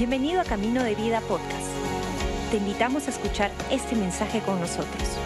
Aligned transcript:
Bienvenido 0.00 0.40
a 0.40 0.44
Camino 0.44 0.82
de 0.82 0.94
Vida 0.94 1.20
Podcast. 1.20 1.68
Te 2.50 2.56
invitamos 2.56 3.06
a 3.06 3.10
escuchar 3.10 3.50
este 3.70 3.94
mensaje 3.94 4.40
con 4.40 4.58
nosotros. 4.58 5.18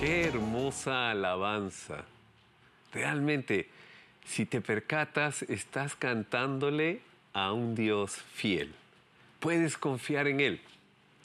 Qué 0.00 0.24
hermosa 0.24 1.12
alabanza. 1.12 2.04
Realmente, 2.92 3.68
si 4.24 4.46
te 4.46 4.60
percatas, 4.60 5.42
estás 5.42 5.94
cantándole 5.94 7.02
a 7.32 7.52
un 7.52 7.76
Dios 7.76 8.16
fiel. 8.16 8.74
Puedes 9.38 9.78
confiar 9.78 10.26
en 10.26 10.40
Él. 10.40 10.60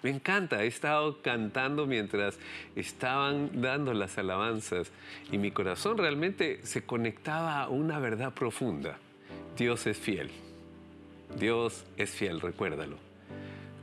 Me 0.03 0.11
encanta, 0.11 0.63
he 0.63 0.67
estado 0.67 1.23
cantando 1.23 1.87
mientras 1.87 2.37
estaban 2.75 3.63
dando 3.63 3.95
las 3.95 4.19
alabanzas 4.19 4.91
y 5.31 5.39
mi 5.39 5.49
corazón 5.49 5.97
realmente 5.97 6.59
se 6.61 6.83
conectaba 6.83 7.63
a 7.63 7.69
una 7.69 7.97
verdad 7.97 8.31
profunda. 8.31 8.99
Dios 9.57 9.85
es 9.85 9.97
fiel. 9.97 10.29
Dios 11.37 11.85
es 11.97 12.09
fiel, 12.11 12.39
recuérdalo. 12.39 12.95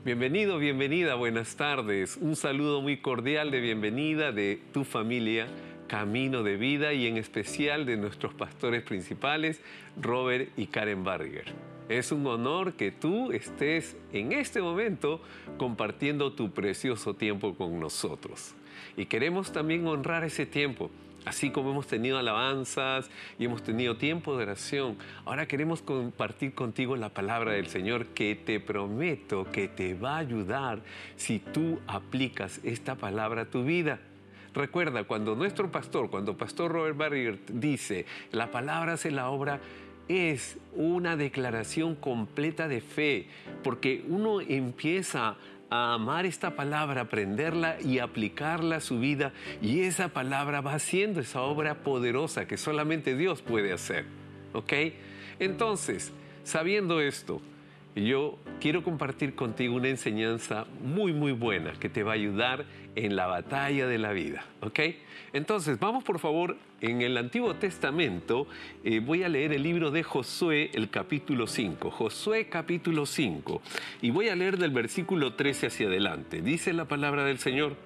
Bienvenido, 0.05 0.59
bienvenida, 0.59 1.15
buenas 1.15 1.57
tardes. 1.57 2.17
Un 2.17 2.37
saludo 2.37 2.81
muy 2.81 2.97
cordial 2.97 3.51
de 3.51 3.61
bienvenida 3.61 4.33
de 4.33 4.61
tu 4.73 4.85
familia 4.85 5.47
Camino 5.87 6.43
de 6.43 6.57
Vida 6.57 6.95
y 6.95 7.07
en 7.07 7.19
especial 7.19 7.85
de 7.85 7.99
nuestros 7.99 8.33
pastores 8.33 8.83
principales, 8.83 9.61
Robert 10.01 10.51
y 10.57 10.67
Karen 10.67 11.05
Barger. 11.05 11.53
Es 11.91 12.13
un 12.13 12.27
honor 12.27 12.73
que 12.73 12.91
tú 12.91 13.31
estés 13.33 13.95
en 14.13 14.33
este 14.33 14.63
momento 14.63 15.21
compartiendo 15.59 16.33
tu 16.33 16.51
precioso 16.51 17.15
tiempo 17.15 17.55
con 17.55 17.79
nosotros. 17.79 18.55
Y 18.97 19.07
queremos 19.07 19.53
también 19.53 19.87
honrar 19.87 20.25
ese 20.25 20.47
tiempo 20.47 20.91
Así 21.25 21.51
como 21.51 21.73
hemos 21.73 21.87
tenido 21.87 22.19
alabanzas 22.19 23.11
y 23.39 23.45
hemos 23.45 23.63
tenido 23.63 23.97
tiempo 23.97 24.37
de 24.37 24.45
oración, 24.45 24.97
ahora 25.25 25.47
queremos 25.47 25.83
compartir 25.83 26.55
contigo 26.55 26.97
la 26.97 27.11
palabra 27.11 27.53
del 27.53 27.67
Señor 27.67 28.07
que 28.07 28.35
te 28.35 28.61
prometo 28.61 29.45
que 29.51 29.69
te 29.69 29.95
va 29.95 30.17
a 30.17 30.19
ayudar 30.19 30.81
si 31.17 31.39
tú 31.39 31.81
aplicas 31.87 32.61
esta 32.65 32.95
palabra 32.95 33.43
a 33.43 33.45
tu 33.47 33.65
vida. 33.65 33.99
Recuerda, 34.55 35.05
cuando 35.05 35.37
nuestro 35.37 35.71
pastor, 35.71 36.09
cuando 36.09 36.37
Pastor 36.37 36.73
Robert 36.73 36.97
Barrier 36.97 37.39
dice, 37.49 38.07
la 38.33 38.51
palabra 38.51 38.95
hace 38.95 39.11
la 39.11 39.29
obra, 39.29 39.61
es 40.09 40.57
una 40.75 41.17
declaración 41.17 41.95
completa 41.95 42.67
de 42.67 42.81
fe, 42.81 43.27
porque 43.63 44.05
uno 44.09 44.41
empieza 44.41 45.29
a 45.29 45.37
amar 45.71 46.27
esta 46.27 46.57
palabra, 46.57 47.03
aprenderla 47.03 47.81
y 47.81 47.99
aplicarla 47.99 48.77
a 48.77 48.81
su 48.81 49.01
vida. 49.01 49.33
Y 49.61 49.81
esa 49.81 50.09
palabra 50.09 50.61
va 50.61 50.75
haciendo 50.75 51.21
esa 51.21 51.43
obra 51.43 51.83
poderosa 51.83 52.47
que 52.47 52.57
solamente 52.57 53.17
Dios 53.17 53.43
puede 53.43 53.73
hacer. 53.73 54.07
¿Ok? 54.53 54.73
Entonces, 55.39 56.13
sabiendo 56.45 57.01
esto, 57.01 57.41
yo 58.05 58.39
quiero 58.61 58.83
compartir 58.83 59.35
contigo 59.35 59.77
una 59.77 59.89
enseñanza 59.89 60.67
muy, 60.83 61.13
muy 61.13 61.33
buena 61.33 61.73
que 61.73 61.89
te 61.89 62.03
va 62.03 62.13
a 62.13 62.15
ayudar 62.15 62.65
en 62.95 63.17
la 63.17 63.27
batalla 63.27 63.87
de 63.87 63.99
la 63.99 64.13
vida. 64.13 64.45
¿Ok? 64.61 64.81
Entonces, 65.33 65.79
vamos 65.79 66.05
por 66.05 66.19
favor 66.19 66.57
en 66.81 67.03
el 67.03 67.17
Antiguo 67.17 67.55
Testamento. 67.55 68.47
Eh, 68.85 69.01
voy 69.01 69.23
a 69.23 69.29
leer 69.29 69.53
el 69.53 69.63
libro 69.63 69.91
de 69.91 70.03
Josué, 70.03 70.71
el 70.75 70.91
capítulo 70.91 71.47
5. 71.47 71.91
Josué, 71.91 72.49
capítulo 72.49 73.07
5. 73.07 73.63
Y 74.03 74.11
voy 74.11 74.29
a 74.29 74.37
leer 74.37 74.59
del 74.59 74.71
versículo 74.71 75.35
13 75.35 75.69
hacia 75.69 75.87
adelante. 75.87 76.43
Dice 76.43 76.73
la 76.73 76.87
palabra 76.87 77.25
del 77.25 77.39
Señor. 77.39 77.77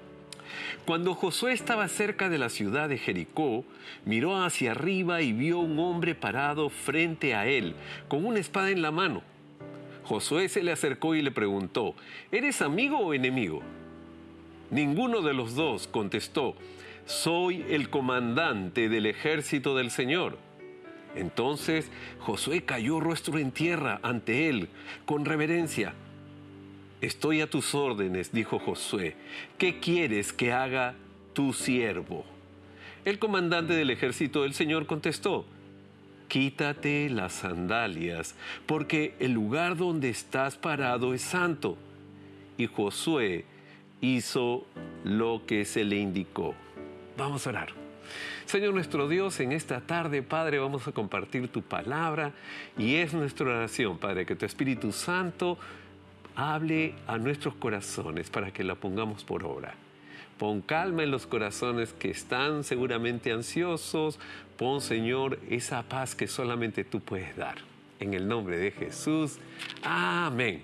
Cuando 0.84 1.14
Josué 1.14 1.52
estaba 1.52 1.88
cerca 1.88 2.28
de 2.28 2.38
la 2.38 2.48
ciudad 2.48 2.88
de 2.88 2.98
Jericó, 2.98 3.64
miró 4.04 4.42
hacia 4.42 4.72
arriba 4.72 5.22
y 5.22 5.32
vio 5.32 5.58
un 5.58 5.78
hombre 5.78 6.14
parado 6.14 6.68
frente 6.70 7.34
a 7.34 7.46
él, 7.46 7.74
con 8.08 8.24
una 8.24 8.40
espada 8.40 8.70
en 8.70 8.82
la 8.82 8.90
mano. 8.90 9.22
Josué 10.04 10.48
se 10.48 10.62
le 10.62 10.72
acercó 10.72 11.14
y 11.14 11.22
le 11.22 11.30
preguntó, 11.30 11.94
¿eres 12.30 12.62
amigo 12.62 12.98
o 12.98 13.14
enemigo? 13.14 13.62
Ninguno 14.70 15.20
de 15.20 15.34
los 15.34 15.54
dos 15.54 15.86
contestó, 15.86 16.56
soy 17.06 17.64
el 17.68 17.90
comandante 17.90 18.88
del 18.88 19.06
ejército 19.06 19.76
del 19.76 19.90
Señor. 19.90 20.38
Entonces 21.14 21.90
Josué 22.20 22.64
cayó 22.64 23.00
rostro 23.00 23.38
en 23.38 23.52
tierra 23.52 24.00
ante 24.02 24.48
él, 24.48 24.68
con 25.04 25.24
reverencia. 25.24 25.94
Estoy 27.00 27.40
a 27.40 27.50
tus 27.50 27.74
órdenes, 27.74 28.32
dijo 28.32 28.58
Josué. 28.58 29.16
¿Qué 29.58 29.80
quieres 29.80 30.32
que 30.32 30.52
haga 30.52 30.94
tu 31.32 31.52
siervo? 31.52 32.24
El 33.04 33.18
comandante 33.18 33.74
del 33.74 33.90
ejército 33.90 34.42
del 34.42 34.54
Señor 34.54 34.86
contestó, 34.86 35.44
quítate 36.32 37.10
las 37.10 37.34
sandalias, 37.34 38.34
porque 38.64 39.14
el 39.18 39.32
lugar 39.32 39.76
donde 39.76 40.08
estás 40.08 40.56
parado 40.56 41.12
es 41.12 41.20
santo. 41.20 41.76
Y 42.56 42.68
Josué 42.68 43.44
hizo 44.00 44.64
lo 45.04 45.42
que 45.46 45.66
se 45.66 45.84
le 45.84 45.96
indicó. 45.96 46.54
Vamos 47.18 47.46
a 47.46 47.50
orar. 47.50 47.68
Señor 48.46 48.72
nuestro 48.72 49.10
Dios, 49.10 49.40
en 49.40 49.52
esta 49.52 49.82
tarde, 49.82 50.22
Padre, 50.22 50.58
vamos 50.58 50.88
a 50.88 50.92
compartir 50.92 51.48
tu 51.48 51.60
palabra 51.60 52.32
y 52.78 52.94
es 52.94 53.12
nuestra 53.12 53.44
oración, 53.44 53.98
Padre, 53.98 54.24
que 54.24 54.34
tu 54.34 54.46
Espíritu 54.46 54.90
Santo 54.90 55.58
hable 56.34 56.94
a 57.06 57.18
nuestros 57.18 57.56
corazones 57.56 58.30
para 58.30 58.50
que 58.50 58.64
la 58.64 58.74
pongamos 58.74 59.22
por 59.22 59.44
obra. 59.44 59.74
Pon 60.42 60.60
calma 60.60 61.04
en 61.04 61.12
los 61.12 61.28
corazones 61.28 61.92
que 61.92 62.10
están 62.10 62.64
seguramente 62.64 63.30
ansiosos. 63.30 64.18
Pon, 64.56 64.80
Señor, 64.80 65.38
esa 65.48 65.84
paz 65.84 66.16
que 66.16 66.26
solamente 66.26 66.82
tú 66.82 66.98
puedes 66.98 67.36
dar. 67.36 67.58
En 68.00 68.12
el 68.12 68.26
nombre 68.26 68.56
de 68.56 68.72
Jesús. 68.72 69.38
Amén. 69.84 70.62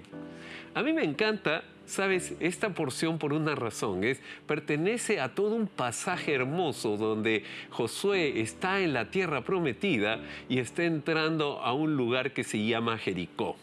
A 0.74 0.82
mí 0.82 0.92
me 0.92 1.04
encanta 1.04 1.62
Sabes, 1.86 2.34
esta 2.40 2.70
porción 2.70 3.18
por 3.18 3.32
una 3.32 3.54
razón 3.54 4.02
es, 4.02 4.20
pertenece 4.48 5.20
a 5.20 5.34
todo 5.34 5.54
un 5.54 5.68
pasaje 5.68 6.34
hermoso 6.34 6.96
donde 6.96 7.44
Josué 7.70 8.40
está 8.40 8.80
en 8.80 8.92
la 8.92 9.10
tierra 9.10 9.42
prometida 9.42 10.20
y 10.48 10.58
está 10.58 10.82
entrando 10.82 11.60
a 11.60 11.72
un 11.72 11.96
lugar 11.96 12.32
que 12.32 12.42
se 12.42 12.66
llama 12.66 12.98
Jericó. 12.98 13.56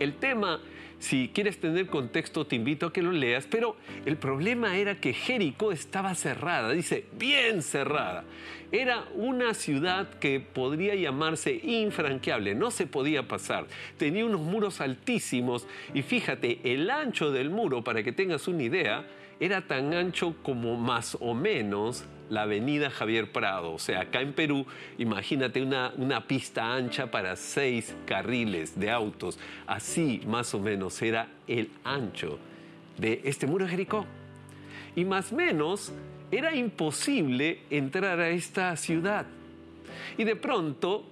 El 0.00 0.14
tema 0.14 0.60
si 0.98 1.30
quieres 1.34 1.58
tener 1.58 1.86
contexto, 1.86 2.46
te 2.46 2.56
invito 2.56 2.86
a 2.86 2.92
que 2.92 3.02
lo 3.02 3.12
leas, 3.12 3.46
pero 3.50 3.76
el 4.06 4.16
problema 4.16 4.76
era 4.78 5.00
que 5.00 5.12
Jericó 5.12 5.72
estaba 5.72 6.14
cerrada, 6.14 6.72
dice, 6.72 7.04
bien 7.18 7.62
cerrada. 7.62 8.24
Era 8.72 9.04
una 9.14 9.54
ciudad 9.54 10.08
que 10.18 10.40
podría 10.40 10.94
llamarse 10.94 11.60
infranqueable, 11.62 12.54
no 12.54 12.70
se 12.70 12.86
podía 12.86 13.28
pasar. 13.28 13.66
Tenía 13.98 14.24
unos 14.24 14.40
muros 14.40 14.80
altísimos 14.80 15.66
y 15.92 16.02
fíjate, 16.02 16.58
el 16.64 16.90
ancho 16.90 17.30
del 17.30 17.50
muro, 17.50 17.84
para 17.84 18.02
que 18.02 18.12
tengas 18.12 18.48
una 18.48 18.62
idea, 18.62 19.04
era 19.40 19.66
tan 19.66 19.94
ancho 19.94 20.34
como 20.42 20.76
más 20.76 21.16
o 21.20 21.34
menos 21.34 22.04
la 22.30 22.42
avenida 22.42 22.90
Javier 22.90 23.32
Prado. 23.32 23.72
O 23.72 23.78
sea, 23.78 24.02
acá 24.02 24.20
en 24.20 24.32
Perú, 24.32 24.66
imagínate 24.98 25.62
una, 25.62 25.92
una 25.96 26.26
pista 26.26 26.74
ancha 26.74 27.10
para 27.10 27.36
seis 27.36 27.94
carriles 28.06 28.78
de 28.78 28.90
autos. 28.90 29.38
Así 29.66 30.20
más 30.26 30.54
o 30.54 30.60
menos 30.60 31.00
era 31.02 31.28
el 31.46 31.70
ancho 31.84 32.38
de 32.98 33.20
este 33.24 33.46
muro 33.46 33.64
de 33.64 33.72
Jericó. 33.72 34.06
Y 34.96 35.04
más 35.04 35.32
o 35.32 35.36
menos 35.36 35.92
era 36.30 36.54
imposible 36.54 37.60
entrar 37.70 38.20
a 38.20 38.30
esta 38.30 38.76
ciudad. 38.76 39.26
Y 40.16 40.24
de 40.24 40.36
pronto 40.36 41.04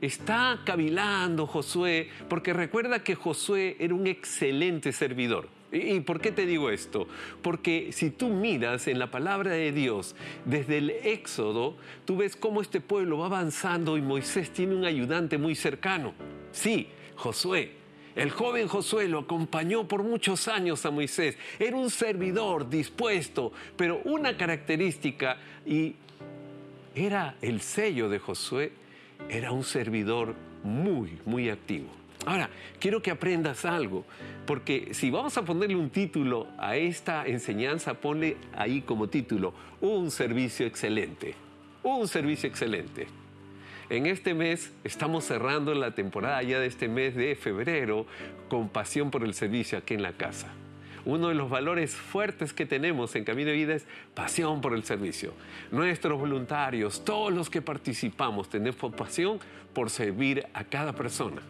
está 0.00 0.60
cavilando 0.64 1.46
Josué, 1.46 2.10
porque 2.28 2.52
recuerda 2.52 3.02
que 3.02 3.14
Josué 3.14 3.76
era 3.78 3.94
un 3.94 4.06
excelente 4.06 4.92
servidor. 4.92 5.55
¿Y 5.72 6.00
por 6.00 6.20
qué 6.20 6.30
te 6.30 6.46
digo 6.46 6.70
esto? 6.70 7.08
Porque 7.42 7.90
si 7.92 8.10
tú 8.10 8.28
miras 8.28 8.86
en 8.86 8.98
la 8.98 9.10
palabra 9.10 9.50
de 9.50 9.72
Dios 9.72 10.14
desde 10.44 10.78
el 10.78 10.90
Éxodo, 10.90 11.76
tú 12.04 12.18
ves 12.18 12.36
cómo 12.36 12.60
este 12.62 12.80
pueblo 12.80 13.18
va 13.18 13.26
avanzando 13.26 13.96
y 13.96 14.02
Moisés 14.02 14.50
tiene 14.50 14.74
un 14.74 14.84
ayudante 14.84 15.38
muy 15.38 15.54
cercano. 15.54 16.14
Sí, 16.52 16.88
Josué. 17.16 17.72
El 18.14 18.30
joven 18.30 18.66
Josué 18.66 19.08
lo 19.08 19.18
acompañó 19.18 19.86
por 19.86 20.02
muchos 20.02 20.48
años 20.48 20.86
a 20.86 20.90
Moisés. 20.90 21.36
Era 21.58 21.76
un 21.76 21.90
servidor 21.90 22.70
dispuesto, 22.70 23.52
pero 23.76 24.00
una 24.04 24.38
característica 24.38 25.36
y 25.66 25.96
era 26.94 27.36
el 27.42 27.60
sello 27.60 28.08
de 28.08 28.18
Josué, 28.18 28.72
era 29.28 29.52
un 29.52 29.64
servidor 29.64 30.34
muy, 30.62 31.18
muy 31.26 31.50
activo. 31.50 31.88
Ahora, 32.26 32.50
quiero 32.80 33.00
que 33.00 33.12
aprendas 33.12 33.64
algo, 33.64 34.04
porque 34.46 34.88
si 34.94 35.10
vamos 35.10 35.38
a 35.38 35.44
ponerle 35.44 35.76
un 35.76 35.90
título 35.90 36.48
a 36.58 36.76
esta 36.76 37.24
enseñanza, 37.24 37.94
ponle 37.94 38.36
ahí 38.56 38.82
como 38.82 39.08
título, 39.08 39.54
un 39.80 40.10
servicio 40.10 40.66
excelente, 40.66 41.36
un 41.84 42.08
servicio 42.08 42.48
excelente. 42.48 43.06
En 43.90 44.06
este 44.06 44.34
mes 44.34 44.72
estamos 44.82 45.24
cerrando 45.24 45.72
la 45.72 45.94
temporada 45.94 46.42
ya 46.42 46.58
de 46.58 46.66
este 46.66 46.88
mes 46.88 47.14
de 47.14 47.36
febrero 47.36 48.06
con 48.48 48.70
pasión 48.70 49.12
por 49.12 49.22
el 49.22 49.32
servicio 49.32 49.78
aquí 49.78 49.94
en 49.94 50.02
la 50.02 50.12
casa. 50.12 50.48
Uno 51.04 51.28
de 51.28 51.34
los 51.36 51.48
valores 51.48 51.94
fuertes 51.94 52.52
que 52.52 52.66
tenemos 52.66 53.14
en 53.14 53.22
Camino 53.22 53.50
de 53.50 53.56
Vida 53.56 53.74
es 53.74 53.86
pasión 54.14 54.60
por 54.60 54.74
el 54.74 54.82
servicio. 54.82 55.32
Nuestros 55.70 56.18
voluntarios, 56.18 57.04
todos 57.04 57.32
los 57.32 57.48
que 57.48 57.62
participamos, 57.62 58.48
tenemos 58.48 58.92
pasión 58.96 59.38
por 59.72 59.90
servir 59.90 60.44
a 60.52 60.64
cada 60.64 60.92
persona. 60.92 61.40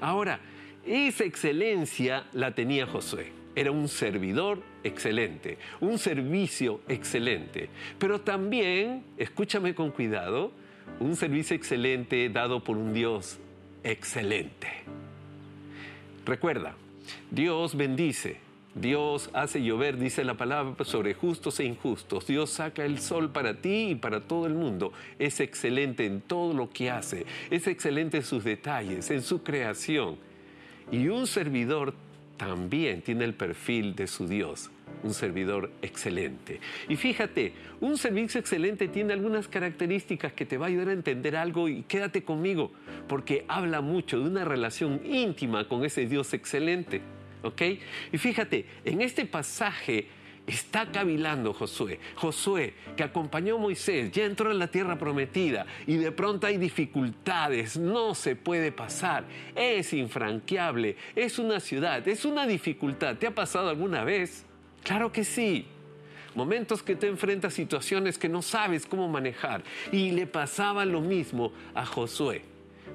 Ahora, 0.00 0.40
esa 0.86 1.24
excelencia 1.24 2.24
la 2.32 2.54
tenía 2.54 2.86
Josué. 2.86 3.32
Era 3.54 3.70
un 3.70 3.88
servidor 3.88 4.62
excelente, 4.84 5.58
un 5.80 5.98
servicio 5.98 6.80
excelente, 6.88 7.68
pero 7.98 8.20
también, 8.20 9.04
escúchame 9.18 9.74
con 9.74 9.90
cuidado, 9.90 10.52
un 11.00 11.16
servicio 11.16 11.56
excelente 11.56 12.28
dado 12.28 12.62
por 12.62 12.76
un 12.76 12.92
Dios 12.92 13.38
excelente. 13.82 14.68
Recuerda, 16.24 16.74
Dios 17.30 17.74
bendice, 17.74 18.38
Dios 18.74 19.30
hace 19.32 19.62
llover, 19.62 19.98
dice 19.98 20.22
la 20.24 20.34
palabra, 20.34 20.84
sobre 20.84 21.14
justos 21.14 21.58
e 21.58 21.64
injustos. 21.64 22.26
Dios 22.26 22.50
saca 22.50 22.84
el 22.84 23.00
sol 23.00 23.30
para 23.30 23.60
ti 23.60 23.90
y 23.90 23.94
para 23.96 24.20
todo 24.20 24.46
el 24.46 24.54
mundo. 24.54 24.92
Es 25.18 25.40
excelente 25.40 26.06
en 26.06 26.20
todo 26.20 26.54
lo 26.54 26.70
que 26.70 26.90
hace. 26.90 27.26
Es 27.50 27.66
excelente 27.66 28.18
en 28.18 28.22
sus 28.22 28.44
detalles, 28.44 29.10
en 29.10 29.22
su 29.22 29.42
creación. 29.42 30.16
Y 30.92 31.08
un 31.08 31.26
servidor 31.26 31.94
también 32.36 33.02
tiene 33.02 33.24
el 33.24 33.34
perfil 33.34 33.94
de 33.94 34.06
su 34.06 34.26
Dios, 34.26 34.70
un 35.02 35.14
servidor 35.14 35.70
excelente. 35.82 36.60
Y 36.88 36.96
fíjate, 36.96 37.52
un 37.80 37.98
servicio 37.98 38.40
excelente 38.40 38.88
tiene 38.88 39.12
algunas 39.12 39.46
características 39.46 40.32
que 40.32 40.46
te 40.46 40.56
va 40.56 40.66
a 40.66 40.68
ayudar 40.68 40.88
a 40.88 40.92
entender 40.92 41.36
algo 41.36 41.68
y 41.68 41.82
quédate 41.82 42.22
conmigo, 42.22 42.70
porque 43.08 43.44
habla 43.46 43.80
mucho 43.80 44.20
de 44.20 44.28
una 44.28 44.44
relación 44.44 45.02
íntima 45.04 45.68
con 45.68 45.84
ese 45.84 46.06
Dios 46.06 46.32
excelente. 46.32 47.02
¿Ok? 47.42 47.62
Y 48.12 48.18
fíjate, 48.18 48.66
en 48.84 49.02
este 49.02 49.24
pasaje 49.26 50.08
Está 50.50 50.90
cavilando 50.90 51.52
Josué. 51.52 52.00
Josué, 52.16 52.74
que 52.96 53.04
acompañó 53.04 53.54
a 53.54 53.58
Moisés, 53.58 54.10
ya 54.10 54.24
entró 54.24 54.50
en 54.50 54.58
la 54.58 54.66
tierra 54.66 54.98
prometida 54.98 55.64
y 55.86 55.96
de 55.96 56.10
pronto 56.10 56.46
hay 56.46 56.56
dificultades, 56.56 57.76
no 57.76 58.16
se 58.16 58.34
puede 58.34 58.72
pasar, 58.72 59.24
es 59.54 59.92
infranqueable, 59.92 60.96
es 61.14 61.38
una 61.38 61.60
ciudad, 61.60 62.06
es 62.08 62.24
una 62.24 62.48
dificultad. 62.48 63.16
¿Te 63.16 63.28
ha 63.28 63.34
pasado 63.34 63.68
alguna 63.68 64.02
vez? 64.02 64.44
Claro 64.82 65.12
que 65.12 65.22
sí. 65.22 65.66
Momentos 66.34 66.82
que 66.82 66.96
te 66.96 67.06
enfrentas 67.06 67.54
situaciones 67.54 68.18
que 68.18 68.28
no 68.28 68.42
sabes 68.42 68.86
cómo 68.86 69.08
manejar. 69.08 69.62
Y 69.92 70.12
le 70.12 70.26
pasaba 70.26 70.84
lo 70.84 71.00
mismo 71.00 71.52
a 71.74 71.86
Josué. 71.86 72.42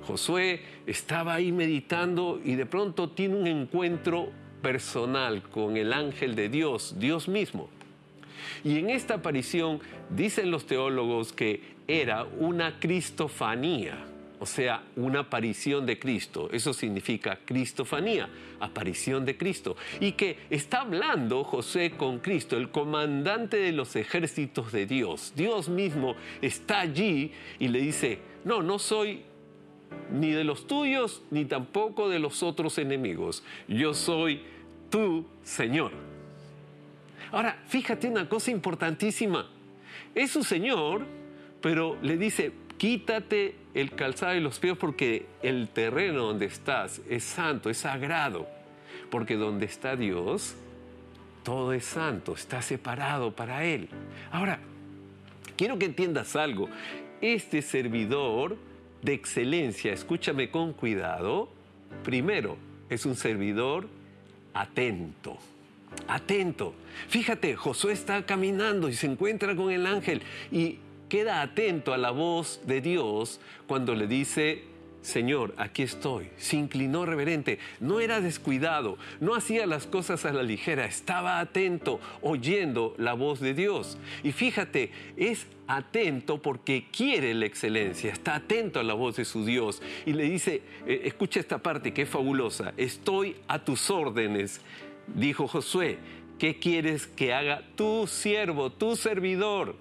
Josué 0.03 0.62
estaba 0.86 1.36
ahí 1.36 1.51
meditando 1.51 2.39
y 2.44 2.56
de 2.56 2.65
pronto 2.65 3.09
tiene 3.09 3.36
un 3.36 3.47
encuentro 3.47 4.30
personal 4.62 5.44
con 5.44 5.77
el 5.77 5.94
ángel 5.94 6.36
de 6.36 6.50
Dios, 6.50 6.95
Dios 6.97 7.27
mismo. 7.27 7.69
Y 8.63 8.80
en 8.80 8.89
esta 8.89 9.15
aparición 9.15 9.80
dicen 10.09 10.51
los 10.51 10.65
teólogos 10.65 11.33
que 11.33 11.75
era 11.88 12.24
una 12.24 12.80
cristofanía, 12.80 14.06
o 14.39 14.45
sea, 14.45 14.83
una 14.95 15.19
aparición 15.19 15.86
de 15.86 16.00
Cristo. 16.00 16.50
Eso 16.51 16.74
significa 16.74 17.39
cristofanía, 17.45 18.30
aparición 18.59 19.25
de 19.25 19.38
Cristo. 19.38 19.75
Y 20.00 20.13
que 20.13 20.39
está 20.50 20.81
hablando 20.81 21.44
José 21.44 21.92
con 21.92 22.19
Cristo, 22.19 22.57
el 22.57 22.69
comandante 22.69 23.57
de 23.57 23.71
los 23.71 23.95
ejércitos 23.95 24.71
de 24.71 24.86
Dios. 24.86 25.33
Dios 25.36 25.69
mismo 25.69 26.15
está 26.42 26.81
allí 26.81 27.31
y 27.59 27.68
le 27.68 27.80
dice, 27.81 28.19
no, 28.44 28.62
no 28.62 28.80
soy 28.80 29.24
ni 30.12 30.31
de 30.31 30.44
los 30.44 30.68
tuyos, 30.68 31.24
ni 31.31 31.45
tampoco 31.45 32.09
de 32.09 32.19
los 32.19 32.44
otros 32.44 32.77
enemigos. 32.77 33.44
Yo 33.68 33.94
soy 33.94 34.42
tu 34.89 35.25
Señor. 35.44 35.92
Ahora, 37.31 37.62
fíjate 37.68 38.07
una 38.07 38.30
cosa 38.30 38.51
importantísima. 38.51 39.50
Es 40.13 40.31
su 40.31 40.44
Señor, 40.44 41.06
pero 41.62 41.97
le 42.01 42.18
dice, 42.18 42.51
quítate 42.77 43.56
el 43.74 43.92
calzado 43.92 44.33
de 44.33 44.42
los 44.42 44.59
pies 44.59 44.77
porque 44.77 45.25
el 45.42 45.68
terreno 45.69 46.24
donde 46.24 46.45
estás 46.45 47.01
es 47.09 47.24
santo, 47.24 47.69
es 47.69 47.77
sagrado. 47.77 48.47
Porque 49.09 49.36
donde 49.36 49.65
está 49.65 49.95
Dios, 49.95 50.56
todo 51.44 51.74
es 51.74 51.86
santo, 51.86 52.33
está 52.33 52.62
separado 52.62 53.36
para 53.36 53.65
Él. 53.65 53.89
Ahora, 54.31 54.59
quiero 55.57 55.77
que 55.77 55.86
entiendas 55.86 56.36
algo. 56.36 56.69
Este 57.21 57.62
servidor 57.62 58.57
de 59.06 59.13
excelencia, 59.13 59.94
escúchame 59.94 60.50
con 60.50 60.74
cuidado, 60.74 61.48
primero, 62.04 62.57
es 62.90 63.06
un 63.06 63.16
servidor 63.16 63.88
atento. 64.54 65.38
Atento. 66.07 66.74
Fíjate, 67.07 67.56
Josué 67.56 67.94
está 67.94 68.25
caminando 68.25 68.90
y 68.90 68.94
se 68.94 69.06
encuentra 69.06 69.56
con 69.56 69.72
el 69.72 69.86
ángel 69.86 70.24
y 70.52 70.80
queda 71.07 71.44
atento 71.44 71.94
a 71.94 71.98
la 71.98 72.10
voz 72.10 72.62
de 72.66 72.81
Dios 72.81 73.40
cuando 73.68 73.94
le 73.94 74.07
dice, 74.07 74.63
Señor, 75.06 75.54
aquí 75.57 75.84
estoy. 75.84 76.31
Se 76.38 76.57
inclinó 76.57 77.06
reverente, 77.06 77.60
no 77.80 78.00
era 78.00 78.22
descuidado, 78.22 78.98
no 79.19 79.36
hacía 79.36 79.68
las 79.68 79.86
cosas 79.86 80.25
a 80.25 80.34
la 80.34 80.42
ligera, 80.42 80.86
estaba 80.86 81.40
atento, 81.40 82.00
oyendo 82.24 82.96
la 82.98 83.13
voz 83.13 83.40
de 83.40 83.54
Dios. 83.54 84.00
Y 84.24 84.31
fíjate, 84.31 84.90
es 85.16 85.46
atento 85.68 86.42
porque 86.42 86.88
quiere 86.92 87.36
la 87.36 87.46
excelencia, 87.46 88.12
está 88.12 88.34
atento 88.34 88.80
a 88.80 88.84
la 88.84 88.96
voz 88.96 89.18
de 89.18 89.25
su 89.25 89.46
Dios. 89.46 89.80
Y 90.07 90.13
le 90.13 90.24
dice, 90.24 90.63
eh, 90.88 91.02
escucha 91.04 91.40
esta 91.40 91.60
parte 91.60 91.94
que 91.94 92.02
es 92.02 92.10
fabulosa, 92.10 92.74
estoy 92.75 93.36
a 93.48 93.63
tus 93.63 93.92
órdenes, 93.92 94.62
dijo 95.13 95.48
Josué. 95.48 96.00
¿Qué 96.40 96.57
quieres 96.60 97.07
que 97.07 97.31
haga 97.34 97.62
tu 97.75 98.07
siervo, 98.07 98.72
tu 98.72 98.96
servidor? 98.96 99.75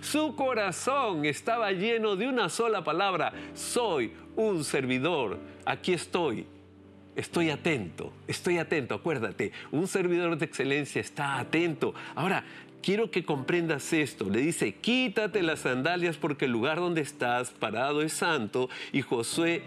Su 0.00 0.34
corazón 0.34 1.24
estaba 1.24 1.72
lleno 1.72 2.16
de 2.16 2.28
una 2.28 2.48
sola 2.48 2.84
palabra, 2.84 3.32
soy 3.54 4.12
un 4.36 4.64
servidor, 4.64 5.38
aquí 5.64 5.92
estoy, 5.92 6.46
estoy 7.14 7.50
atento, 7.50 8.12
estoy 8.26 8.58
atento, 8.58 8.94
acuérdate, 8.94 9.52
un 9.72 9.86
servidor 9.86 10.36
de 10.36 10.44
excelencia 10.44 11.00
está 11.00 11.38
atento. 11.38 11.94
Ahora, 12.14 12.44
quiero 12.82 13.10
que 13.10 13.24
comprendas 13.24 13.92
esto, 13.92 14.28
le 14.30 14.40
dice, 14.40 14.74
quítate 14.74 15.42
las 15.42 15.60
sandalias 15.60 16.16
porque 16.16 16.44
el 16.44 16.52
lugar 16.52 16.78
donde 16.78 17.00
estás 17.00 17.50
parado 17.50 18.02
es 18.02 18.12
santo 18.12 18.68
y 18.92 19.02
Josué 19.02 19.62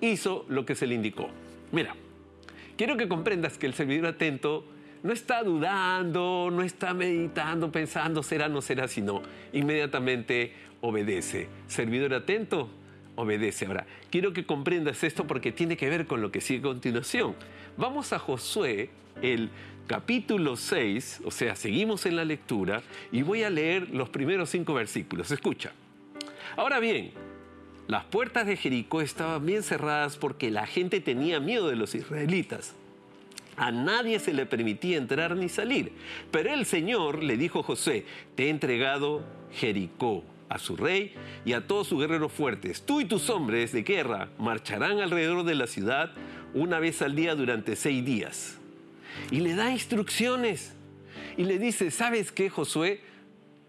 hizo 0.00 0.44
lo 0.48 0.64
que 0.64 0.74
se 0.74 0.86
le 0.86 0.94
indicó. 0.94 1.28
Mira, 1.72 1.94
quiero 2.76 2.96
que 2.96 3.08
comprendas 3.08 3.58
que 3.58 3.66
el 3.66 3.74
servidor 3.74 4.06
atento 4.06 4.64
no 5.02 5.12
está 5.12 5.42
dudando, 5.42 6.50
no 6.52 6.62
está 6.62 6.94
meditando, 6.94 7.72
pensando, 7.72 8.22
será, 8.22 8.48
no 8.48 8.60
será, 8.60 8.88
sino 8.88 9.22
inmediatamente 9.52 10.52
obedece. 10.80 11.48
Servidor 11.66 12.14
atento, 12.14 12.68
obedece. 13.16 13.66
Ahora, 13.66 13.86
quiero 14.10 14.32
que 14.32 14.44
comprendas 14.44 15.02
esto 15.04 15.26
porque 15.26 15.52
tiene 15.52 15.76
que 15.76 15.88
ver 15.88 16.06
con 16.06 16.20
lo 16.20 16.30
que 16.30 16.40
sigue 16.40 16.60
a 16.60 16.62
continuación. 16.62 17.34
Vamos 17.76 18.12
a 18.12 18.18
Josué, 18.18 18.90
el 19.22 19.50
capítulo 19.86 20.56
6, 20.56 21.22
o 21.24 21.30
sea, 21.30 21.56
seguimos 21.56 22.06
en 22.06 22.16
la 22.16 22.24
lectura 22.24 22.82
y 23.10 23.22
voy 23.22 23.42
a 23.42 23.50
leer 23.50 23.90
los 23.90 24.08
primeros 24.08 24.50
cinco 24.50 24.74
versículos. 24.74 25.30
Escucha. 25.30 25.72
Ahora 26.56 26.78
bien, 26.78 27.12
las 27.88 28.04
puertas 28.04 28.46
de 28.46 28.56
Jericó 28.56 29.00
estaban 29.00 29.44
bien 29.44 29.62
cerradas 29.62 30.16
porque 30.16 30.50
la 30.50 30.66
gente 30.66 31.00
tenía 31.00 31.40
miedo 31.40 31.68
de 31.68 31.76
los 31.76 31.94
israelitas. 31.94 32.74
A 33.60 33.70
nadie 33.70 34.18
se 34.18 34.32
le 34.32 34.46
permitía 34.46 34.96
entrar 34.96 35.36
ni 35.36 35.50
salir. 35.50 35.92
Pero 36.30 36.54
el 36.54 36.64
Señor 36.64 37.22
le 37.22 37.36
dijo 37.36 37.60
a 37.60 37.62
José, 37.62 38.06
te 38.34 38.46
he 38.46 38.48
entregado 38.48 39.22
Jericó 39.52 40.24
a 40.48 40.58
su 40.58 40.76
rey 40.76 41.12
y 41.44 41.52
a 41.52 41.66
todos 41.66 41.88
sus 41.88 42.00
guerreros 42.00 42.32
fuertes. 42.32 42.86
Tú 42.86 43.02
y 43.02 43.04
tus 43.04 43.28
hombres 43.28 43.72
de 43.72 43.82
guerra 43.82 44.30
marcharán 44.38 45.00
alrededor 45.00 45.44
de 45.44 45.54
la 45.56 45.66
ciudad 45.66 46.10
una 46.54 46.78
vez 46.78 47.02
al 47.02 47.14
día 47.14 47.34
durante 47.34 47.76
seis 47.76 48.02
días. 48.02 48.58
Y 49.30 49.40
le 49.40 49.54
da 49.54 49.70
instrucciones. 49.70 50.72
Y 51.36 51.44
le 51.44 51.58
dice, 51.58 51.90
¿sabes 51.90 52.32
qué, 52.32 52.48
Josué? 52.48 53.02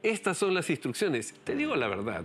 Estas 0.03 0.37
son 0.37 0.53
las 0.53 0.69
instrucciones. 0.69 1.35
Te 1.43 1.53
digo 1.53 1.75
la 1.75 1.89
verdad. 1.89 2.23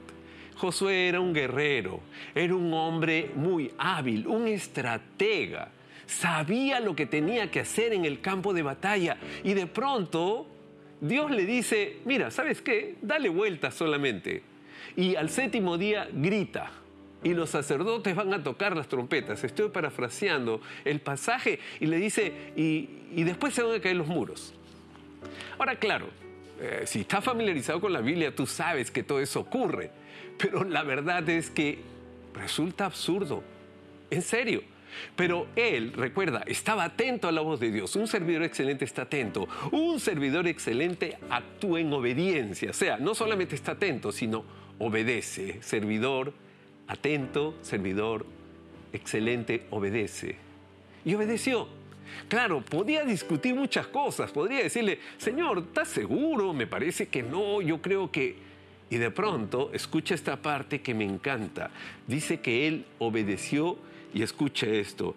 Josué 0.55 1.09
era 1.09 1.19
un 1.19 1.35
guerrero, 1.35 2.01
era 2.33 2.55
un 2.55 2.73
hombre 2.73 3.33
muy 3.35 3.73
hábil, 3.77 4.29
un 4.29 4.47
estratega 4.47 5.73
sabía 6.07 6.81
lo 6.81 6.95
que 6.95 7.07
tenía 7.07 7.51
que 7.51 7.61
hacer 7.61 7.93
en 7.93 8.05
el 8.05 8.21
campo 8.21 8.55
de 8.55 8.63
batalla 8.63 9.19
y 9.43 9.55
de 9.55 9.67
pronto 9.67 10.47
Dios 11.01 11.31
le 11.31 11.45
dice, 11.45 11.99
mira, 12.05 12.31
¿sabes 12.31 12.63
qué? 12.63 12.97
Dale 13.03 13.29
vuelta 13.29 13.71
solamente. 13.71 14.43
Y 14.97 15.15
al 15.17 15.29
séptimo 15.29 15.77
día 15.77 16.09
grita 16.13 16.71
y 17.23 17.35
los 17.35 17.51
sacerdotes 17.51 18.15
van 18.15 18.33
a 18.33 18.43
tocar 18.43 18.77
las 18.77 18.89
trompetas. 18.89 19.43
Estoy 19.45 19.69
parafraseando 19.69 20.61
el 20.85 21.01
pasaje 21.01 21.59
y 21.81 21.87
le 21.87 21.97
dice, 21.97 22.53
y, 22.57 22.89
después 23.25 23.53
se 23.53 23.63
van 23.63 23.77
a 23.77 23.81
caer 23.81 23.97
los 23.97 24.07
muros. 24.07 24.55
Ahora, 25.59 25.77
claro, 25.77 26.07
eh, 26.61 26.85
si 26.87 27.01
estás 27.01 27.25
familiarizado 27.25 27.81
con 27.81 27.93
la 27.93 28.01
Biblia, 28.01 28.35
tú 28.35 28.47
sabes 28.47 28.91
que 28.91 29.03
todo 29.03 29.21
eso 29.21 29.41
ocurre, 29.41 29.91
pero 30.39 30.65
la 30.65 30.83
verdad 30.83 31.29
es 31.29 31.51
que 31.51 31.81
resulta 32.33 32.87
absurdo. 32.87 33.43
En 34.11 34.23
serio 34.23 34.63
Pero 35.15 35.49
él, 35.57 35.93
recuerda, 35.93 36.43
estaba 36.47 36.85
atento 36.85 37.29
a 37.29 37.33
la 37.33 37.41
voz 37.41 37.61
de 37.61 37.71
Dios. 37.71 37.97
Un 37.97 38.09
servidor 38.09 38.43
excelente 38.43 38.85
está 38.85 39.03
atento. 39.03 39.49
Un 39.73 40.01
servidor 40.01 40.47
excelente 40.47 41.19
actúa 41.31 41.81
en 41.81 41.93
obediencia. 41.93 42.71
O 42.71 42.75
sea, 42.75 42.99
no 42.99 43.15
solamente 43.15 43.55
está 43.55 43.73
atento, 43.73 44.13
sino 44.13 44.45
obedece. 44.79 45.63
Servidor 45.63 46.33
atento, 46.87 47.55
servidor 47.63 48.27
excelente, 48.93 49.67
obedece. 49.71 50.37
Y 51.05 51.15
obedeció. 51.15 51.69
Claro, 52.29 52.63
podía 52.63 53.05
discutir 53.05 53.55
muchas 53.55 53.87
cosas, 53.89 54.31
podría 54.31 54.63
decirle, 54.63 55.01
Señor, 55.19 55.59
¿estás 55.59 55.89
seguro? 55.89 56.53
Me 56.53 56.67
parece 56.67 57.09
que 57.09 57.23
no, 57.23 57.61
yo 57.61 57.81
creo 57.81 58.11
que... 58.11 58.47
Y 58.89 58.99
de 58.99 59.11
pronto, 59.11 59.71
escucha 59.73 60.15
esta 60.15 60.37
parte 60.37 60.81
que 60.81 60.95
me 60.95 61.05
encanta. 61.05 61.71
Dice 62.07 62.41
que 62.41 62.69
él 62.69 62.85
obedeció 63.01 63.77
y 64.17 64.23
escucha 64.23 64.67
esto. 64.67 65.15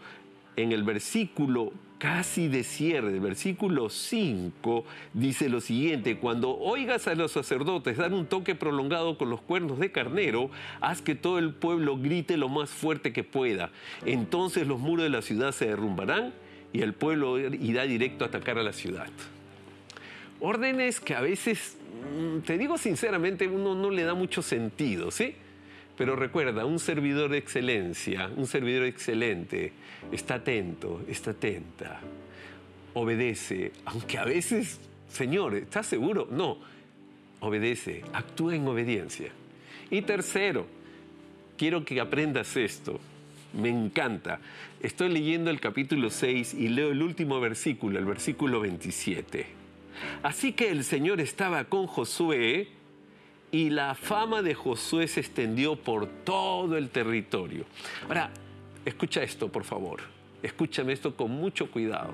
En 0.57 0.73
el 0.73 0.83
versículo 0.83 1.71
casi 1.99 2.49
de 2.49 2.63
cierre, 2.65 3.13
el 3.13 3.21
versículo 3.21 3.89
5, 3.89 4.85
dice 5.13 5.47
lo 5.47 5.61
siguiente, 5.61 6.17
cuando 6.17 6.57
oigas 6.57 7.07
a 7.07 7.15
los 7.15 7.31
sacerdotes 7.31 7.95
dar 7.95 8.13
un 8.13 8.25
toque 8.25 8.55
prolongado 8.55 9.17
con 9.17 9.29
los 9.29 9.39
cuernos 9.41 9.79
de 9.79 9.93
carnero, 9.93 10.49
haz 10.81 11.01
que 11.01 11.15
todo 11.15 11.39
el 11.39 11.53
pueblo 11.53 11.97
grite 11.97 12.35
lo 12.35 12.49
más 12.49 12.69
fuerte 12.69 13.13
que 13.13 13.23
pueda. 13.23 13.69
Entonces 14.05 14.67
los 14.67 14.79
muros 14.79 15.03
de 15.03 15.09
la 15.09 15.21
ciudad 15.21 15.53
se 15.53 15.67
derrumbarán 15.67 16.33
y 16.73 16.81
el 16.81 16.93
pueblo 16.93 17.39
irá 17.39 17.83
directo 17.83 18.25
a 18.25 18.27
atacar 18.27 18.57
a 18.57 18.63
la 18.63 18.73
ciudad. 18.73 19.07
Órdenes 20.41 20.99
que 20.99 21.15
a 21.15 21.21
veces, 21.21 21.77
mm, 22.17 22.39
te 22.39 22.57
digo 22.57 22.77
sinceramente, 22.77 23.47
uno 23.47 23.75
no 23.75 23.91
le 23.91 24.03
da 24.03 24.13
mucho 24.13 24.41
sentido, 24.41 25.09
¿sí? 25.09 25.35
Pero 25.99 26.15
recuerda, 26.15 26.65
un 26.65 26.79
servidor 26.79 27.29
de 27.29 27.39
excelencia, 27.39 28.31
un 28.37 28.47
servidor 28.47 28.85
excelente, 28.85 29.73
está 30.13 30.35
atento, 30.35 31.01
está 31.09 31.31
atenta, 31.31 31.99
obedece, 32.93 33.73
aunque 33.83 34.17
a 34.17 34.23
veces, 34.23 34.79
Señor, 35.09 35.55
¿estás 35.55 35.87
seguro? 35.87 36.29
No, 36.31 36.57
obedece, 37.41 38.03
actúa 38.13 38.55
en 38.55 38.65
obediencia. 38.65 39.29
Y 39.91 40.03
tercero, 40.03 40.67
quiero 41.57 41.83
que 41.83 41.99
aprendas 41.99 42.55
esto, 42.55 43.01
me 43.51 43.67
encanta. 43.67 44.39
Estoy 44.79 45.09
leyendo 45.09 45.51
el 45.51 45.59
capítulo 45.59 46.11
6 46.11 46.53
y 46.53 46.69
leo 46.69 46.91
el 46.91 47.01
último 47.01 47.41
versículo, 47.41 47.99
el 47.99 48.05
versículo 48.05 48.61
27. 48.61 49.47
Así 50.23 50.53
que 50.53 50.69
el 50.69 50.85
Señor 50.85 51.19
estaba 51.19 51.65
con 51.65 51.87
Josué, 51.87 52.69
y 53.51 53.69
la 53.69 53.95
fama 53.95 54.41
de 54.41 54.53
Josué 54.53 55.07
se 55.07 55.21
extendió 55.21 55.75
por 55.75 56.07
todo 56.07 56.77
el 56.77 56.89
territorio. 56.89 57.65
Ahora, 58.07 58.29
escucha 58.85 59.23
esto, 59.23 59.49
por 59.49 59.63
favor. 59.63 60.01
Escúchame 60.43 60.93
esto 60.93 61.15
con 61.15 61.31
mucho 61.31 61.69
cuidado. 61.71 62.13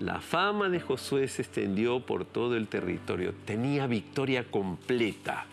La 0.00 0.20
fama 0.20 0.68
de 0.68 0.80
Josué 0.80 1.28
se 1.28 1.42
extendió 1.42 2.00
por 2.00 2.24
todo 2.24 2.56
el 2.56 2.68
territorio. 2.68 3.34
Tenía 3.44 3.86
victoria 3.86 4.44
completa. 4.44 5.46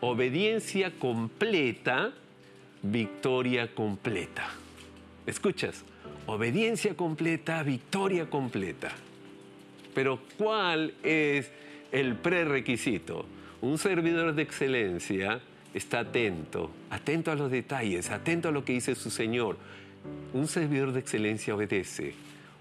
Obediencia 0.00 0.90
completa, 0.98 2.12
victoria 2.82 3.74
completa. 3.74 4.48
¿Escuchas? 5.26 5.84
Obediencia 6.26 6.96
completa, 6.96 7.62
victoria 7.62 8.28
completa. 8.28 8.90
Pero 9.94 10.20
¿cuál 10.36 10.94
es 11.02 11.50
el 11.92 12.16
prerequisito? 12.16 13.26
Un 13.62 13.78
servidor 13.78 14.34
de 14.34 14.42
excelencia 14.42 15.40
está 15.72 16.00
atento, 16.00 16.72
atento 16.90 17.30
a 17.30 17.36
los 17.36 17.48
detalles, 17.48 18.10
atento 18.10 18.48
a 18.48 18.50
lo 18.50 18.64
que 18.64 18.72
dice 18.72 18.96
su 18.96 19.08
Señor. 19.08 19.56
Un 20.32 20.48
servidor 20.48 20.90
de 20.90 20.98
excelencia 20.98 21.54
obedece. 21.54 22.14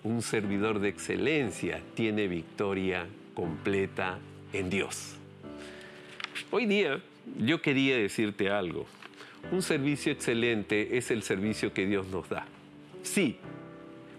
Un 0.03 0.21
servidor 0.21 0.79
de 0.79 0.89
excelencia 0.89 1.81
tiene 1.95 2.27
victoria 2.27 3.07
completa 3.33 4.19
en 4.53 4.69
Dios. 4.69 5.15
Hoy 6.51 6.67
día 6.67 7.01
yo 7.39 7.63
quería 7.63 7.97
decirte 7.97 8.51
algo. 8.51 8.85
Un 9.51 9.63
servicio 9.63 10.11
excelente 10.11 10.97
es 10.97 11.09
el 11.09 11.23
servicio 11.23 11.73
que 11.73 11.87
Dios 11.87 12.05
nos 12.09 12.29
da. 12.29 12.45
Sí, 13.01 13.37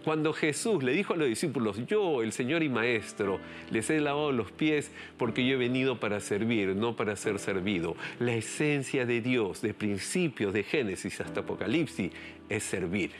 cuando 0.04 0.32
Jesús 0.32 0.82
le 0.82 0.92
dijo 0.92 1.14
a 1.14 1.16
los 1.16 1.28
discípulos, 1.28 1.86
yo, 1.86 2.22
el 2.22 2.32
Señor 2.32 2.62
y 2.62 2.68
Maestro, 2.68 3.40
les 3.70 3.88
he 3.90 4.00
lavado 4.00 4.32
los 4.32 4.50
pies 4.50 4.90
porque 5.16 5.46
yo 5.46 5.54
he 5.54 5.58
venido 5.58 6.00
para 6.00 6.20
servir, 6.20 6.74
no 6.74 6.96
para 6.96 7.16
ser 7.16 7.38
servido. 7.38 7.96
La 8.18 8.34
esencia 8.34 9.06
de 9.06 9.20
Dios, 9.20 9.62
de 9.62 9.74
principio, 9.74 10.52
de 10.52 10.64
Génesis 10.64 11.20
hasta 11.20 11.40
Apocalipsis, 11.40 12.10
es 12.48 12.64
servir. 12.64 13.12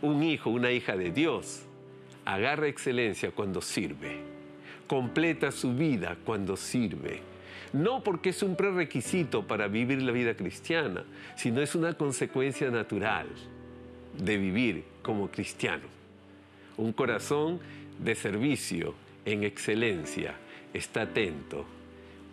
Un 0.00 0.22
hijo, 0.22 0.50
una 0.50 0.70
hija 0.70 0.96
de 0.96 1.10
Dios, 1.10 1.62
agarra 2.24 2.68
excelencia 2.68 3.32
cuando 3.32 3.60
sirve, 3.60 4.18
completa 4.86 5.50
su 5.50 5.74
vida 5.74 6.16
cuando 6.24 6.56
sirve. 6.56 7.20
No 7.72 8.04
porque 8.04 8.30
es 8.30 8.42
un 8.42 8.54
prerequisito 8.54 9.46
para 9.46 9.66
vivir 9.66 10.02
la 10.02 10.12
vida 10.12 10.34
cristiana, 10.34 11.04
sino 11.36 11.62
es 11.62 11.74
una 11.74 11.94
consecuencia 11.94 12.70
natural 12.70 13.26
de 14.18 14.36
vivir 14.36 14.84
como 15.02 15.30
cristiano. 15.30 15.84
Un 16.76 16.92
corazón 16.92 17.60
de 17.98 18.14
servicio 18.14 18.94
en 19.24 19.44
excelencia, 19.44 20.34
está 20.74 21.02
atento, 21.02 21.64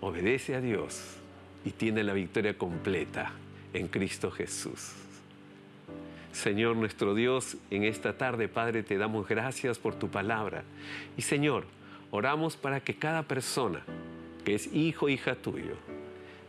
obedece 0.01 0.55
a 0.55 0.61
Dios 0.61 1.17
y 1.65 1.71
tiene 1.71 2.03
la 2.03 2.13
victoria 2.13 2.57
completa 2.57 3.33
en 3.73 3.87
Cristo 3.87 4.31
Jesús. 4.31 4.93
Señor 6.31 6.75
nuestro 6.77 7.15
Dios, 7.15 7.57
en 7.69 7.83
esta 7.83 8.17
tarde, 8.17 8.47
Padre, 8.47 8.83
te 8.83 8.97
damos 8.97 9.27
gracias 9.27 9.77
por 9.77 9.95
tu 9.95 10.09
palabra. 10.09 10.63
Y 11.17 11.23
Señor, 11.23 11.65
oramos 12.11 12.55
para 12.55 12.79
que 12.79 12.95
cada 12.95 13.23
persona 13.23 13.81
que 14.45 14.55
es 14.55 14.73
hijo 14.73 15.09
hija 15.09 15.35
tuyo 15.35 15.75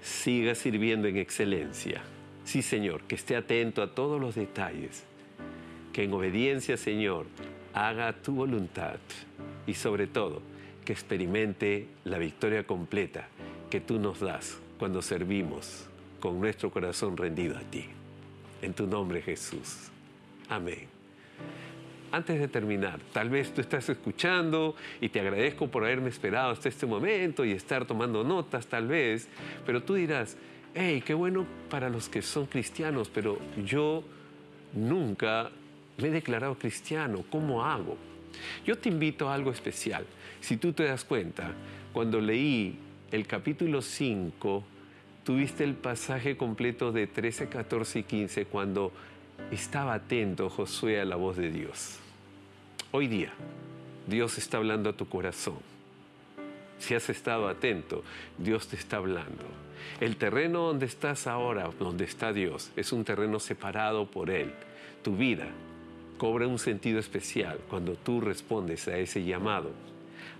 siga 0.00 0.54
sirviendo 0.54 1.08
en 1.08 1.16
excelencia. 1.16 2.02
Sí, 2.44 2.62
Señor, 2.62 3.02
que 3.02 3.14
esté 3.14 3.37
atento 3.37 3.82
a 3.82 3.94
todos 3.94 4.20
los 4.20 4.34
detalles 4.34 5.04
que 5.92 6.04
en 6.04 6.12
obediencia, 6.12 6.76
Señor, 6.76 7.26
haga 7.75 8.12
tu 8.12 8.35
voluntad 8.35 8.99
y 9.66 9.75
sobre 9.75 10.06
todo 10.06 10.42
que 10.85 10.92
experimente 10.92 11.87
la 12.04 12.18
victoria 12.18 12.66
completa 12.66 13.28
que 13.70 13.80
tú 13.80 13.99
nos 13.99 14.20
das 14.20 14.59
cuando 14.78 15.02
servimos 15.02 15.87
con 16.18 16.40
nuestro 16.40 16.70
corazón 16.70 17.16
rendido 17.16 17.56
a 17.56 17.61
ti. 17.61 17.85
En 18.62 18.75
tu 18.75 18.87
nombre 18.87 19.23
Jesús. 19.23 19.90
Amén. 20.49 20.88
Antes 22.12 22.40
de 22.40 22.49
terminar, 22.49 22.99
tal 23.12 23.30
vez 23.30 23.54
tú 23.54 23.61
estás 23.61 23.88
escuchando 23.88 24.75
y 25.00 25.11
te 25.11 25.20
agradezco 25.20 25.68
por 25.68 25.85
haberme 25.85 26.09
esperado 26.09 26.50
hasta 26.50 26.68
este 26.68 26.85
momento 26.85 27.44
y 27.44 27.52
estar 27.52 27.85
tomando 27.85 28.25
notas 28.25 28.66
tal 28.66 28.88
vez, 28.88 29.28
pero 29.64 29.82
tú 29.82 29.94
dirás, 29.94 30.37
hey, 30.75 31.02
qué 31.06 31.14
bueno 31.14 31.47
para 31.68 31.88
los 31.88 32.09
que 32.09 32.20
son 32.20 32.47
cristianos, 32.47 33.09
pero 33.09 33.38
yo 33.64 34.02
nunca 34.75 35.50
me 36.00 36.09
he 36.09 36.11
declarado 36.11 36.57
cristiano, 36.57 37.25
¿cómo 37.30 37.64
hago? 37.64 37.97
Yo 38.64 38.78
te 38.78 38.88
invito 38.88 39.28
a 39.28 39.35
algo 39.35 39.50
especial. 39.50 40.04
Si 40.40 40.57
tú 40.57 40.73
te 40.73 40.85
das 40.85 41.04
cuenta, 41.04 41.52
cuando 41.92 42.21
leí 42.21 42.78
el 43.11 43.26
capítulo 43.26 43.83
5, 43.83 44.64
tuviste 45.25 45.64
el 45.64 45.75
pasaje 45.75 46.37
completo 46.37 46.92
de 46.92 47.07
13, 47.07 47.49
14 47.49 47.99
y 47.99 48.02
15 48.04 48.47
cuando 48.47 48.92
estaba 49.50 49.95
atento 49.95 50.49
Josué 50.49 51.00
a 51.00 51.04
la 51.04 51.16
voz 51.16 51.37
de 51.37 51.50
Dios. 51.50 51.99
Hoy 52.92 53.07
día, 53.07 53.33
Dios 54.07 54.38
está 54.38 54.57
hablando 54.57 54.90
a 54.90 54.97
tu 54.97 55.09
corazón. 55.09 55.59
Si 56.78 56.95
has 56.95 57.11
estado 57.11 57.49
atento, 57.49 58.02
Dios 58.38 58.69
te 58.69 58.76
está 58.76 58.97
hablando. 58.97 59.45
El 60.00 60.16
terreno 60.16 60.66
donde 60.66 60.87
estás 60.87 61.26
ahora, 61.26 61.71
donde 61.78 62.04
está 62.04 62.33
Dios, 62.33 62.71
es 62.76 62.92
un 62.92 63.04
terreno 63.04 63.38
separado 63.38 64.11
por 64.11 64.30
Él. 64.30 64.52
Tu 65.02 65.16
vida 65.16 65.49
cobra 66.21 66.47
un 66.47 66.59
sentido 66.59 66.99
especial 66.99 67.61
cuando 67.71 67.95
tú 67.95 68.21
respondes 68.21 68.87
a 68.89 68.99
ese 68.99 69.25
llamado. 69.25 69.71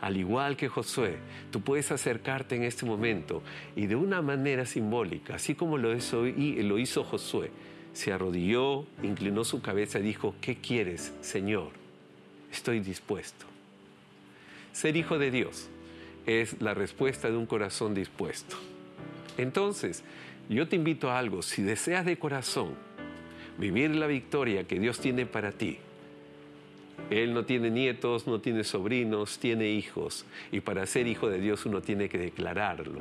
Al 0.03 0.19
igual 0.19 0.59
que 0.59 0.69
Josué, 0.69 1.17
tú 1.51 1.63
puedes 1.63 1.91
acercarte 1.91 2.55
en 2.55 2.65
este 2.65 2.85
momento 2.85 3.43
y 3.75 3.87
de 3.87 3.97
una 3.97 4.21
manera 4.21 4.67
simbólica, 4.67 5.37
así 5.37 5.55
como 5.55 5.79
lo 5.79 5.97
hizo, 5.97 6.27
lo 6.27 6.79
hizo 6.79 7.03
Josué, 7.03 7.51
se 7.95 8.13
arrodilló, 8.13 8.85
inclinó 9.03 9.43
su 9.43 9.63
cabeza 9.63 10.01
y 10.01 10.03
dijo, 10.03 10.35
¿qué 10.43 10.57
quieres, 10.57 11.15
Señor? 11.23 11.71
Estoy 12.53 12.81
dispuesto. 12.81 13.47
Ser 14.73 14.99
hijo 14.99 15.19
de 15.19 15.31
Dios 15.31 15.71
es 16.27 16.61
la 16.61 16.75
respuesta 16.75 17.31
de 17.31 17.39
un 17.39 17.47
corazón 17.47 17.95
dispuesto. 17.95 18.57
Entonces, 19.39 20.05
yo 20.51 20.69
te 20.69 20.77
invito 20.77 21.11
a 21.11 21.19
algo, 21.19 21.41
si 21.41 21.63
deseas 21.63 22.05
de 22.05 22.19
corazón 22.19 22.75
vivir 23.59 23.95
la 23.95 24.07
victoria 24.07 24.65
que 24.65 24.79
Dios 24.79 25.01
tiene 25.01 25.27
para 25.27 25.53
ti. 25.53 25.79
Él 27.11 27.35
no 27.35 27.45
tiene 27.45 27.71
nietos, 27.71 28.27
no 28.27 28.41
tiene 28.41 28.65
sobrinos, 28.65 29.39
tiene 29.39 29.69
hijos. 29.71 30.25
Y 30.53 30.61
para 30.61 30.87
ser 30.87 31.07
hijo 31.07 31.29
de 31.29 31.41
Dios 31.41 31.67
uno 31.67 31.81
tiene 31.81 32.09
que 32.09 32.19
declararlo 32.19 33.01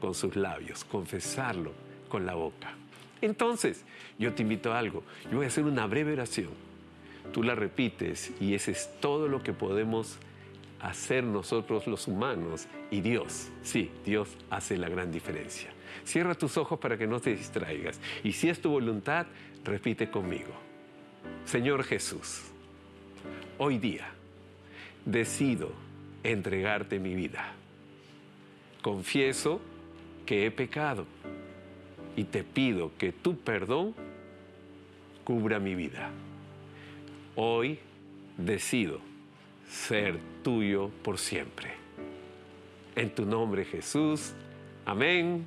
con 0.00 0.14
sus 0.14 0.36
labios, 0.36 0.84
confesarlo 0.84 1.72
con 2.08 2.24
la 2.24 2.34
boca. 2.34 2.74
Entonces, 3.20 3.84
yo 4.18 4.32
te 4.34 4.42
invito 4.42 4.72
a 4.72 4.78
algo. 4.78 5.02
Yo 5.30 5.38
voy 5.38 5.44
a 5.44 5.48
hacer 5.48 5.64
una 5.64 5.86
breve 5.86 6.12
oración. 6.12 6.50
Tú 7.32 7.42
la 7.42 7.54
repites 7.54 8.32
y 8.40 8.54
ese 8.54 8.70
es 8.70 8.90
todo 9.00 9.28
lo 9.28 9.42
que 9.42 9.52
podemos 9.52 10.18
hacer 10.80 11.24
nosotros 11.24 11.86
los 11.86 12.06
humanos 12.06 12.66
y 12.90 13.00
Dios. 13.00 13.48
Sí, 13.62 13.90
Dios 14.04 14.28
hace 14.50 14.76
la 14.76 14.88
gran 14.88 15.10
diferencia. 15.10 15.70
Cierra 16.04 16.34
tus 16.34 16.56
ojos 16.56 16.78
para 16.78 16.96
que 16.96 17.06
no 17.06 17.20
te 17.20 17.34
distraigas. 17.34 18.00
Y 18.24 18.32
si 18.32 18.48
es 18.48 18.60
tu 18.60 18.70
voluntad, 18.70 19.26
repite 19.64 20.10
conmigo. 20.10 20.52
Señor 21.44 21.84
Jesús, 21.84 22.42
hoy 23.58 23.78
día 23.78 24.08
decido 25.04 25.72
entregarte 26.22 26.98
mi 26.98 27.14
vida. 27.14 27.52
Confieso 28.82 29.60
que 30.24 30.46
he 30.46 30.50
pecado 30.50 31.06
y 32.16 32.24
te 32.24 32.42
pido 32.42 32.92
que 32.98 33.12
tu 33.12 33.38
perdón 33.38 33.94
cubra 35.24 35.58
mi 35.58 35.74
vida. 35.74 36.10
Hoy 37.36 37.78
decido 38.36 39.00
ser 39.68 40.18
tuyo 40.42 40.90
por 41.02 41.18
siempre. 41.18 41.72
En 42.94 43.10
tu 43.10 43.26
nombre 43.26 43.64
Jesús. 43.64 44.32
Amén, 44.84 45.46